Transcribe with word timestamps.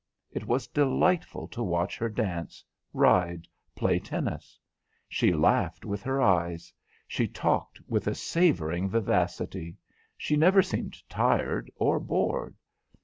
It 0.31 0.47
was 0.47 0.65
delightful 0.67 1.47
to 1.49 1.61
watch 1.61 1.99
her 1.99 2.09
dance, 2.09 2.65
ride, 2.91 3.47
play 3.75 3.99
tennis. 3.99 4.57
She 5.07 5.31
laughed 5.31 5.85
with 5.85 6.01
her 6.01 6.19
eyes; 6.19 6.73
she 7.07 7.27
talked 7.27 7.79
with 7.87 8.07
a 8.07 8.15
savouring 8.15 8.89
vivacity. 8.89 9.77
She 10.17 10.35
never 10.35 10.63
seemed 10.63 11.07
tired 11.07 11.69
or 11.75 11.99
bored. 11.99 12.55